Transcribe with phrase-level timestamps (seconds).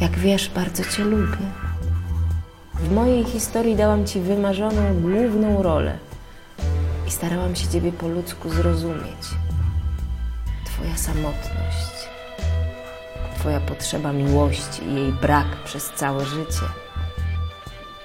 [0.00, 1.46] Jak wiesz, bardzo Cię lubię.
[2.74, 5.98] W mojej historii dałam Ci wymarzoną główną rolę
[7.06, 9.28] i starałam się Ciebie po ludzku zrozumieć.
[10.64, 12.08] Twoja samotność,
[13.38, 16.66] Twoja potrzeba miłości i jej brak przez całe życie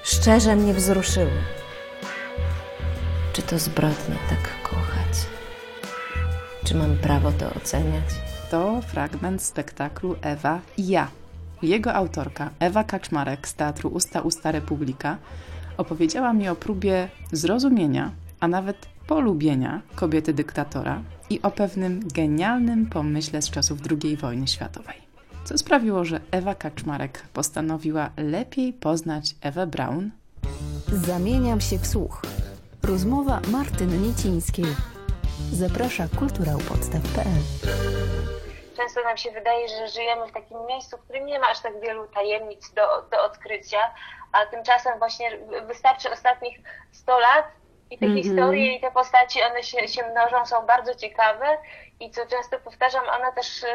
[0.04, 1.42] szczerze mnie wzruszyły.
[3.32, 5.26] Czy to zbrodnia tak kochać?
[6.64, 8.04] Czy mam prawo to oceniać?
[8.50, 11.08] To fragment spektaklu Ewa i ja.
[11.64, 15.18] Jego autorka, Ewa Kaczmarek z Teatru Usta Usta Republika,
[15.76, 18.10] opowiedziała mi o próbie zrozumienia,
[18.40, 24.96] a nawet polubienia kobiety dyktatora i o pewnym genialnym pomyśle z czasów II wojny światowej.
[25.44, 30.10] Co sprawiło, że Ewa Kaczmarek postanowiła lepiej poznać Ewę Braun?
[30.92, 32.22] Zamieniam się w słuch.
[32.82, 34.66] Rozmowa Martyny Niecińskiej.
[35.52, 37.93] Zaprasza kulturałpodstaw.pl
[38.94, 41.80] Często nam się wydaje, że żyjemy w takim miejscu, w którym nie ma aż tak
[41.80, 43.94] wielu tajemnic do, do odkrycia,
[44.32, 46.58] a tymczasem właśnie wystarczy ostatnich
[46.92, 47.46] 100 lat
[47.90, 48.22] i te mm -hmm.
[48.22, 51.58] historie i te postaci, one się, się mnożą, są bardzo ciekawe
[52.00, 53.66] i co często powtarzam, one też y,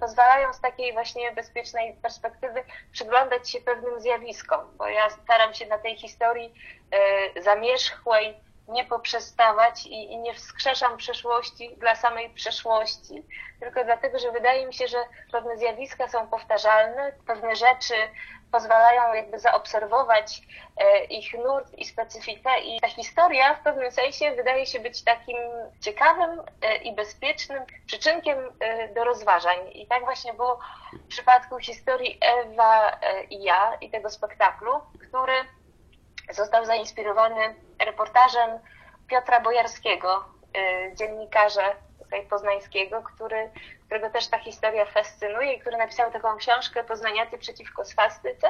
[0.00, 5.78] pozwalają z takiej właśnie bezpiecznej perspektywy przyglądać się pewnym zjawiskom, bo ja staram się na
[5.78, 6.54] tej historii
[7.36, 13.26] y, zamierzchłej nie poprzestawać i, i nie wskrzeszam przeszłości dla samej przeszłości,
[13.60, 14.98] tylko dlatego, że wydaje mi się, że
[15.32, 17.94] pewne zjawiska są powtarzalne, pewne rzeczy
[18.52, 20.42] pozwalają jakby zaobserwować
[20.76, 25.36] e, ich nurt i specyfikę i ta historia w pewnym sensie wydaje się być takim
[25.80, 29.58] ciekawym e, i bezpiecznym przyczynkiem e, do rozważań.
[29.72, 30.58] I tak właśnie było
[30.92, 32.98] w przypadku historii Ewa
[33.30, 34.72] i ja i tego spektaklu,
[35.08, 35.34] który
[36.30, 37.54] został zainspirowany
[37.86, 38.50] reportażem
[39.08, 40.24] Piotra Bojarskiego,
[40.94, 43.50] dziennikarza tutaj poznańskiego, który,
[43.86, 48.48] którego też ta historia fascynuje i który napisał taką książkę Poznaniacy przeciwko swastyce,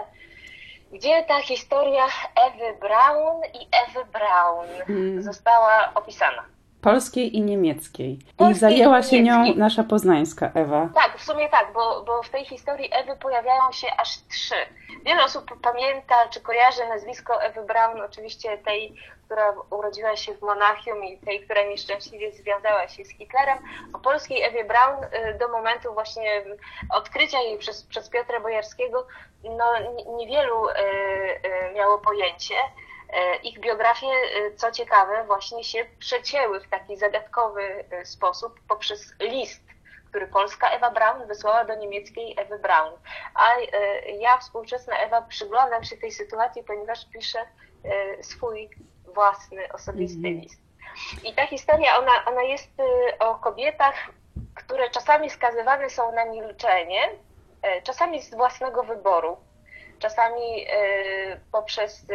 [0.93, 2.07] gdzie ta historia
[2.47, 5.23] Ewy Braun i Ewy Braun hmm.
[5.23, 6.45] została opisana.
[6.87, 8.19] Polskiej i niemieckiej.
[8.37, 10.89] Polskiej I zajęła się nią nasza poznańska Ewa.
[10.95, 14.55] Tak, w sumie tak, bo, bo w tej historii Ewy pojawiają się aż trzy.
[15.05, 21.05] Wiele osób pamięta czy kojarzy nazwisko Ewy Braun, oczywiście tej, która urodziła się w Monachium
[21.05, 23.59] i tej, która nieszczęśliwie związała się z Hitlerem.
[23.93, 26.43] O polskiej Ewie Braun y, do momentu właśnie
[26.91, 29.07] odkrycia jej przez, przez Piotra Bojarskiego
[29.45, 29.73] no,
[30.17, 32.55] niewielu y, y, miało pojęcie.
[33.43, 34.06] Ich biografie,
[34.56, 39.67] co ciekawe, właśnie się przecięły w taki zagadkowy sposób poprzez list
[40.17, 42.93] który polska Ewa Braun wysłała do niemieckiej Ewy Braun.
[43.34, 47.39] A e, ja, współczesna Ewa, przyglądam się tej sytuacji, ponieważ piszę
[47.84, 48.71] e, swój
[49.15, 50.41] własny, osobisty mm.
[50.41, 50.61] list.
[51.25, 53.94] I ta historia, ona, ona jest e, o kobietach,
[54.55, 57.11] które czasami skazywane są na milczenie,
[57.83, 59.37] czasami z własnego wyboru,
[60.09, 60.67] czasami
[61.53, 62.06] poprzez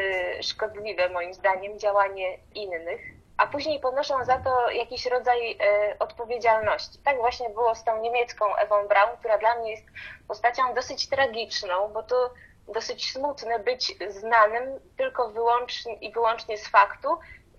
[0.41, 6.99] szkodliwe, moim zdaniem, działanie innych a później ponoszą za to jakiś rodzaj e, odpowiedzialności.
[7.03, 9.85] Tak właśnie było z tą niemiecką Ewą Braun, która dla mnie jest
[10.27, 12.33] postacią dosyć tragiczną, bo to
[12.67, 17.07] dosyć smutne być znanym tylko wyłącznie i wyłącznie z faktu,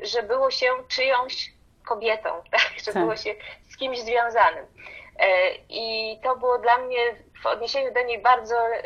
[0.02, 1.52] że było się czyjąś
[1.86, 2.70] kobietą, tak?
[2.84, 3.02] że tak.
[3.02, 3.34] było się
[3.70, 4.66] z kimś związanym.
[5.18, 6.98] E, I to było dla mnie
[7.42, 8.82] w odniesieniu do niej bardzo e,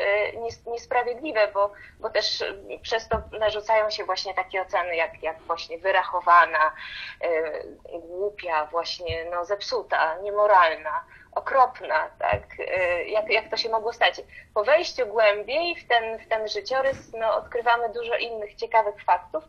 [0.71, 2.43] niesprawiedliwe, bo, bo też
[2.81, 6.71] przez to narzucają się właśnie takie oceny jak, jak właśnie wyrachowana,
[7.21, 7.63] e,
[7.99, 11.03] głupia, właśnie no, zepsuta, niemoralna,
[11.35, 12.43] okropna, tak?
[13.07, 14.21] Jak, jak to się mogło stać?
[14.53, 19.43] Po wejściu głębiej w ten, w ten życiorys no, odkrywamy dużo innych ciekawych faktów,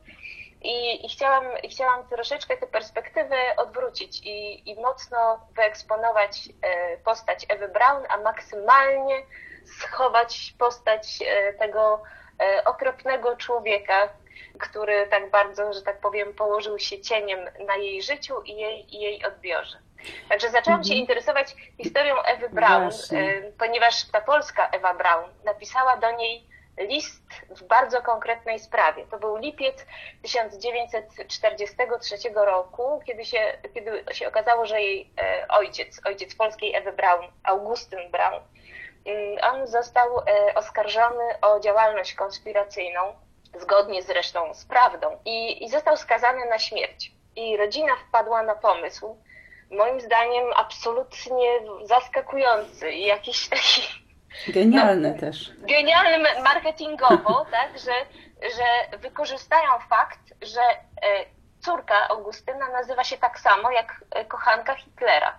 [0.63, 7.69] i, i, chciałam, chciałam troszeczkę tę perspektywę odwrócić i, i mocno wyeksponować e, postać Ewy
[7.69, 9.23] Braun, a maksymalnie
[9.65, 12.03] schować postać e, tego
[12.41, 14.09] e, okropnego człowieka,
[14.59, 19.01] który tak bardzo, że tak powiem, położył się cieniem na jej życiu i jej, i
[19.01, 19.79] jej odbiorze.
[20.29, 20.85] Także zaczęłam mhm.
[20.85, 23.43] się interesować historią Ewy Braun, Właśnie.
[23.59, 26.48] ponieważ ta polska Ewa Braun napisała do niej
[26.79, 29.07] list w bardzo konkretnej sprawie.
[29.07, 29.87] To był lipiec
[30.23, 37.27] 1943 roku, kiedy się, kiedy się okazało, że jej e, ojciec, ojciec polskiej Ewy Braun,
[37.45, 38.43] Augustyn Braun,
[39.05, 43.15] mm, on został e, oskarżony o działalność konspiracyjną,
[43.61, 47.13] zgodnie zresztą z prawdą, i, i został skazany na śmierć.
[47.37, 49.17] I rodzina wpadła na pomysł,
[49.71, 54.08] moim zdaniem absolutnie zaskakujący jakiś taki
[54.47, 55.53] Genialny no, też.
[55.59, 57.93] Genialny marketingowo, tak, że,
[58.43, 61.25] że wykorzystają fakt, że e,
[61.61, 65.39] córka Augustyna nazywa się tak samo jak e, kochanka Hitlera.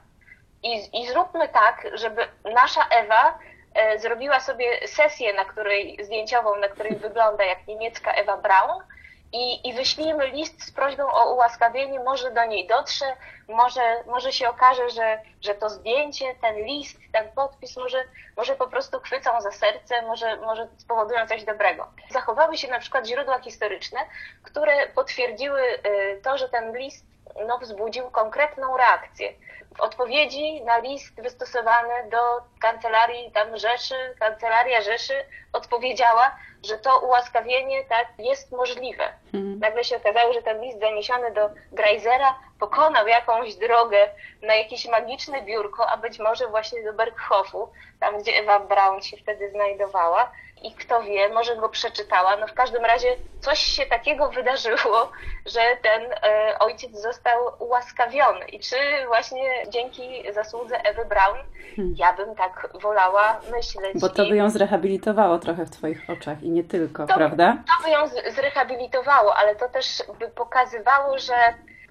[0.63, 3.39] I, I zróbmy tak, żeby nasza Ewa
[3.73, 8.83] e, zrobiła sobie sesję, na której zdjęciową, na której wygląda jak niemiecka Ewa Braun
[9.31, 13.05] i, i wyślijmy list z prośbą o ułaskawienie, może do niej dotrze,
[13.47, 18.03] może, może się okaże, że, że to zdjęcie, ten list, ten podpis może,
[18.37, 21.87] może po prostu chwycą za serce, może, może spowodują coś dobrego.
[22.09, 23.99] Zachowały się na przykład źródła historyczne,
[24.43, 27.05] które potwierdziły y, to, że ten list
[27.47, 29.33] no, wzbudził konkretną reakcję.
[29.77, 32.17] W odpowiedzi na list wystosowany do
[32.61, 39.03] kancelarii tam Rzeszy, kancelaria Rzeszy odpowiedziała, że to ułaskawienie tak jest możliwe.
[39.33, 39.59] Mhm.
[39.59, 44.09] Nagle się okazało, że ten list zaniesiony do Greisera pokonał jakąś drogę
[44.41, 47.69] na jakieś magiczne biurko, a być może właśnie do Berghofu,
[47.99, 50.31] tam gdzie Ewa Braun się wtedy znajdowała.
[50.61, 52.37] I kto wie, może go przeczytała.
[52.37, 53.07] No w każdym razie
[53.41, 55.11] coś się takiego wydarzyło,
[55.45, 58.45] że ten e, ojciec został ułaskawiony.
[58.45, 58.75] I czy
[59.07, 61.37] właśnie dzięki zasłudze Ewy Braun,
[61.75, 61.95] Hmm.
[61.97, 64.01] ja bym tak wolała myśleć.
[64.01, 67.57] Bo to by ją zrehabilitowało trochę w Twoich oczach i nie tylko, To- prawda?
[67.77, 71.33] to by ją zrehabilitowało, ale to też by pokazywało, że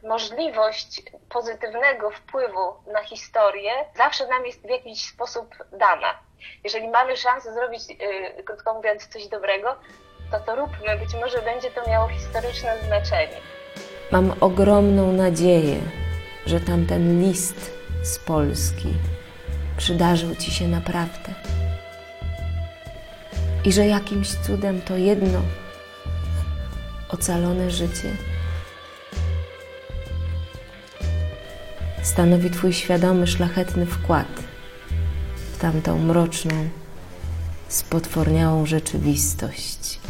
[0.03, 6.19] możliwość pozytywnego wpływu na historię zawsze nam jest w jakiś sposób dana.
[6.65, 9.77] Jeżeli mamy szansę zrobić, yy, krótko mówiąc, coś dobrego,
[10.31, 10.99] to to róbmy.
[10.99, 13.37] Być może będzie to miało historyczne znaczenie.
[14.13, 15.81] Mam ogromną nadzieję,
[16.47, 17.71] że tamten list
[18.03, 18.95] z Polski
[19.77, 21.35] przydarzył ci się naprawdę.
[23.65, 25.41] I że jakimś cudem to jedno
[27.09, 28.17] ocalone życie
[32.09, 34.27] stanowi twój świadomy, szlachetny wkład
[35.53, 36.55] w tamtą mroczną,
[37.69, 40.01] spotworniałą rzeczywistość.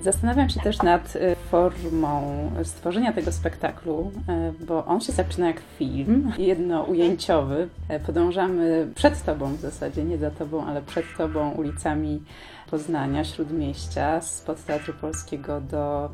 [0.00, 4.12] Zastanawiam się też nad y, formą stworzenia tego spektaklu,
[4.60, 7.68] y, bo on się zaczyna jak film, jednoujęciowy.
[7.90, 12.22] Y, Podążamy przed Tobą w zasadzie, nie za Tobą, ale przed Tobą ulicami
[12.70, 16.10] Poznania, Śródmieścia, spod Teatru Polskiego do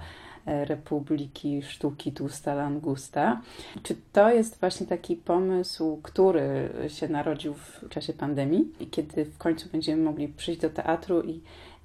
[0.46, 3.40] Republiki Sztuki Tłusta Langusta.
[3.82, 9.38] Czy to jest właśnie taki pomysł, który się narodził w czasie pandemii i kiedy w
[9.38, 11.40] końcu będziemy mogli przyjść do teatru i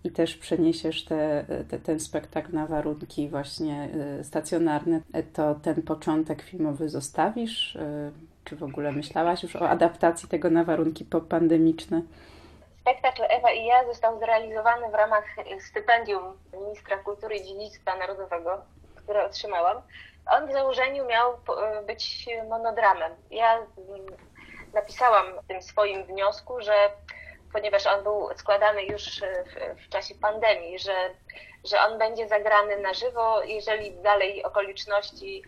[0.05, 5.01] i też przeniesiesz te, te, ten spektakl na warunki właśnie y, stacjonarne,
[5.33, 7.75] to ten początek filmowy zostawisz?
[7.75, 8.11] Y,
[8.43, 12.01] Czy w ogóle myślałaś już o adaptacji tego na warunki popandemiczne?
[12.85, 15.25] Spektakl Ewa i ja został zrealizowany w ramach
[15.59, 18.61] stypendium Ministra Kultury i Dziedzictwa Narodowego,
[18.95, 19.81] które otrzymałam.
[20.25, 23.15] On w założeniu miał po- być monodramem.
[23.31, 23.67] Ja mm,
[24.73, 26.73] napisałam w tym swoim wniosku, że
[27.53, 31.09] ponieważ on był składany już w, w czasie pandemii, że,
[31.63, 35.43] że on będzie zagrany na żywo, jeżeli dalej okoliczności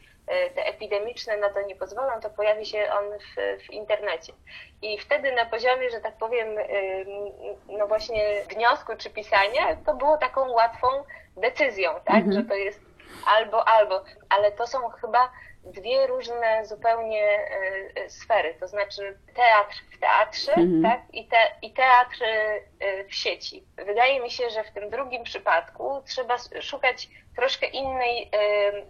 [0.56, 4.34] te epidemiczne na to nie pozwolą, to pojawi się on w, w internecie.
[4.82, 6.66] I wtedy na poziomie, że tak powiem, ym,
[7.78, 10.88] no właśnie wniosku czy pisania, to było taką łatwą
[11.38, 12.34] decyzją, tak, Mhm.
[12.34, 12.87] że to jest
[13.28, 15.32] albo, albo, ale to są chyba
[15.64, 17.50] dwie różne zupełnie e,
[17.96, 20.84] e, sfery, to znaczy teatr w teatrze, Mhm.
[20.84, 23.64] tak, i, te, i teatr e, w sieci.
[23.76, 28.32] Wydaje mi się, że w tym drugim przypadku trzeba szukać troszkę innej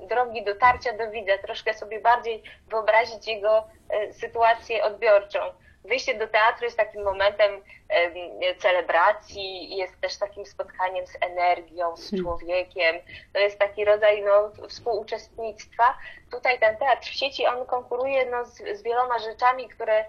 [0.10, 3.68] drogi dotarcia do widza, troszkę sobie bardziej wyobrazić jego
[4.12, 5.40] sytuację odbiorczą.
[5.88, 7.52] Wyjście do teatru jest takim momentem
[7.90, 8.14] em,
[8.58, 12.26] celebracji, jest też takim spotkaniem z energią, z Hmm.
[12.26, 12.96] człowiekiem.
[13.34, 15.98] To jest taki rodzaj no, współuczestnictwa.
[16.32, 20.06] Tutaj ten teatr w sieci, on konkuruje no, z, z wieloma rzeczami, które,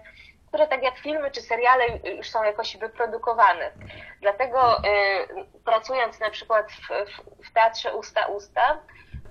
[0.47, 3.71] które tak jak filmy czy seriale już są jakoś wyprodukowane.
[4.21, 8.79] Dlatego y, pracując na przykład w, w, w teatrze Usta Usta,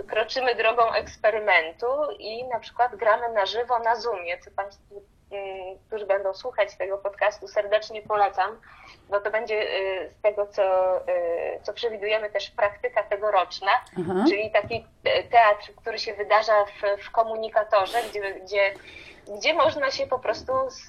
[0.08, 1.86] kroczymy drogą eksperymentu
[2.18, 5.02] i na przykład gramy na żywo na Zoomie, co Państwu,
[5.86, 8.60] którzy będą słuchać tego podcastu, serdecznie polecam,
[9.08, 11.02] bo to będzie y, z tego, co, y,
[11.62, 13.70] co przewidujemy też praktyka tegoroczna,
[14.00, 14.24] Aha.
[14.28, 18.74] czyli taki te- teatr, który się wydarza w, w komunikatorze, gdzie, gdzie,
[19.28, 20.84] gdzie można się po prostu z,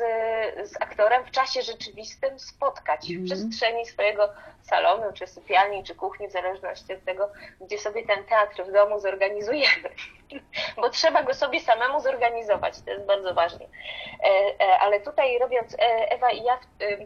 [0.69, 3.25] z aktorem w czasie rzeczywistym spotkać w Mhm.
[3.25, 4.29] przestrzeni swojego
[4.63, 7.29] salonu, czy sypialni, czy kuchni, w zależności od tego,
[7.62, 9.89] gdzie sobie ten teatr w domu zorganizujemy.
[10.81, 13.65] Bo trzeba go sobie samemu zorganizować, to jest bardzo ważne.
[13.65, 15.77] E, e, Ale tutaj robiąc e,
[16.12, 16.60] Ewa i ja,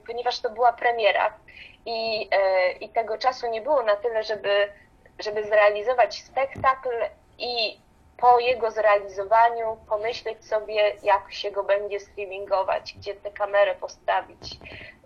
[0.07, 1.33] ponieważ to była premiera
[1.85, 2.29] i,
[2.81, 4.69] i tego czasu nie było na tyle, żeby
[5.19, 6.89] żeby zrealizować spektakl
[7.37, 7.79] i
[8.23, 14.53] po jego zrealizowaniu pomyśleć sobie, jak się go będzie streamingować, gdzie tę kamerę postawić.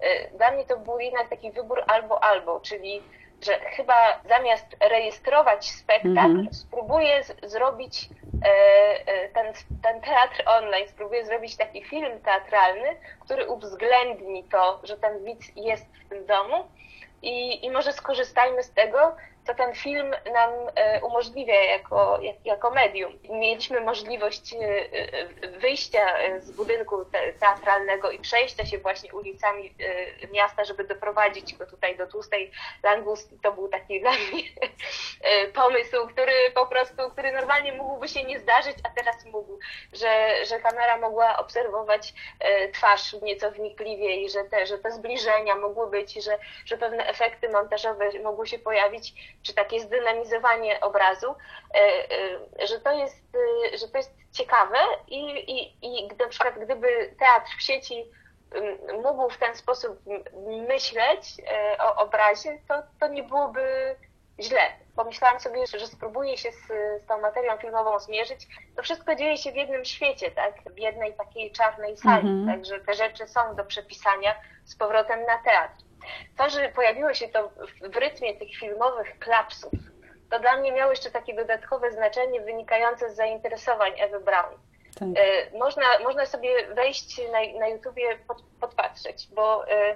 [0.03, 3.01] Y, Dla mnie to był jednak taki wybór albo albo, czyli
[3.45, 6.53] że chyba zamiast rejestrować spektakl, Mhm.
[6.53, 8.09] spróbuję z- zrobić
[8.45, 15.23] e, ten, ten teatr online spróbuje zrobić taki film teatralny, który uwzględni to, że ten
[15.23, 16.67] widz jest w tym domu
[17.21, 19.15] i, i może skorzystajmy z tego,
[19.47, 23.19] co ten film nam e, umożliwia jako, jako medium.
[23.29, 26.07] Mieliśmy możliwość e, e, wyjścia
[26.39, 27.05] z budynku
[27.39, 29.73] teatralnego i przejścia się właśnie ulicami
[30.33, 32.51] miasta, żeby doprowadzić go tutaj do tłustej
[32.83, 33.37] langusty.
[33.43, 34.43] To był taki dla mnie
[35.53, 39.59] pomysł, który po prostu, który normalnie mógłby się nie zdarzyć, a teraz mógł,
[39.93, 42.13] że, że kamera mogła obserwować
[42.73, 47.49] twarz nieco wnikliwie i że te, że te zbliżenia mogły być, że, że pewne efekty
[47.49, 49.13] montażowe mogły się pojawić
[49.43, 51.35] czy takie zdynamizowanie obrazu,
[51.73, 51.79] e,
[52.61, 53.21] e, że to jest,
[53.73, 54.77] e, że to jest ciekawe
[55.07, 58.05] i, i, i na przykład gdyby teatr w sieci
[59.03, 59.99] mógł w ten sposób
[60.67, 61.33] myśleć
[61.79, 63.95] o obrazie, to, to nie byłoby
[64.39, 64.61] źle.
[64.95, 66.67] Pomyślałam sobie, że spróbuję się z,
[67.03, 68.47] z tą materią filmową zmierzyć.
[68.75, 70.53] To wszystko dzieje się w jednym świecie, tak?
[70.75, 72.47] W jednej takiej czarnej sali, mhm.
[72.47, 75.86] także te rzeczy są do przepisania z powrotem na teatr.
[76.37, 77.49] To, że pojawiło się to
[77.93, 79.73] w rytmie tych filmowych klapsów,
[80.29, 84.57] to dla mnie miało jeszcze takie dodatkowe znaczenie wynikające z zainteresowań Ewy Brown.
[84.99, 85.07] Tak.
[85.15, 89.95] E, można, można sobie wejść na, na YouTubie, pod, podpatrzeć, bo e,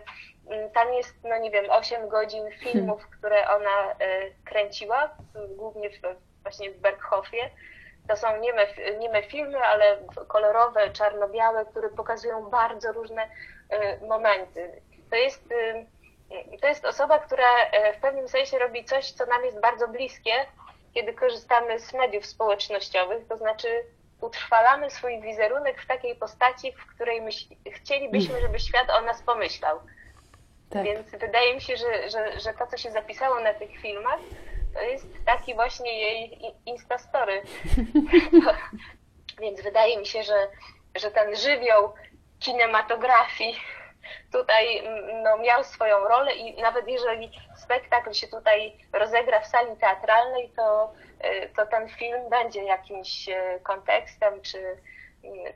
[0.74, 3.96] tam jest, no nie wiem, 8 godzin filmów, które ona e,
[4.46, 5.10] kręciła,
[5.56, 5.94] głównie w,
[6.44, 7.50] właśnie w Berghofie.
[8.08, 8.68] To są nieme,
[9.00, 13.30] nieme filmy, ale kolorowe, czarno-białe, które pokazują bardzo różne
[14.08, 14.82] momenty.
[15.10, 15.54] To jest
[16.62, 20.32] to jest osoba, która e, w pewnym sensie robi coś, co nam jest bardzo bliskie,
[20.94, 23.68] kiedy korzystamy z mediów społecznościowych, to znaczy
[24.22, 27.30] utrwalamy swój wizerunek w takiej postaci, w której my
[27.72, 29.80] chcielibyśmy, żeby świat o nas pomyślał.
[30.70, 30.84] Tak.
[30.84, 34.20] Więc wydaje mi się, że, że, że to, co się zapisało na tych filmach,
[34.74, 37.42] to jest taki właśnie jej instastory.
[39.42, 40.48] Więc wydaje mi się, że,
[40.96, 41.94] że ten żywioł
[42.40, 43.56] kinematografii
[44.32, 44.84] tutaj
[45.24, 50.94] no, miał swoją rolę i nawet jeżeli spektakl się tutaj rozegra w sali teatralnej, to,
[51.26, 54.78] y, to ten film będzie jakimś y, kontekstem czy,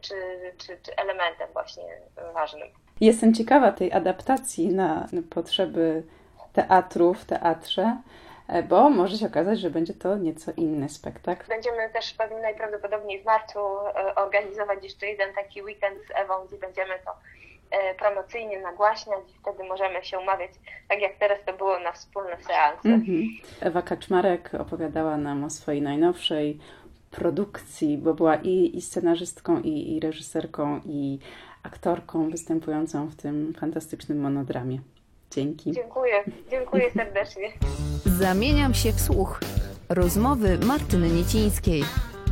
[0.02, 0.16] czy,
[0.58, 1.84] czy, czy elementem właśnie
[2.34, 2.68] ważnym.
[3.02, 6.04] Jestem ciekawa tej adaptacji na potrzeby
[6.54, 7.98] teatru w teatrze
[8.48, 11.48] e, bo może się okazać, że będzie to nieco inny spektakl.
[11.48, 16.58] Będziemy też pewnie najprawdopodobniej w marcu e, organizować jeszcze jeden taki weekend z Ewą, gdzie
[16.58, 17.45] będziemy to E,
[18.00, 20.52] promocyjnie nagłaśniać i wtedy możemy się umawiać,
[20.88, 22.90] tak jak teraz to było na wspólne seanse.
[22.90, 23.28] Mhm.
[23.62, 26.60] Ewa Kaczmarek opowiadała nam o swojej najnowszej
[27.12, 31.20] produkcji, bo była i, i scenarzystką, i, i reżyserką, i
[31.64, 34.80] aktorką występującą w tym fantastycznym monodramie.
[35.32, 35.72] Dzięki.
[35.72, 37.52] Dziękuję, dziękuję serdecznie.
[38.06, 39.40] Zamieniam się w słuch.
[39.90, 41.84] Rozmowy Martyny Niecińskiej.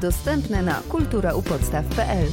[0.02, 2.28] Dostępne na kulturaupodstaw.pl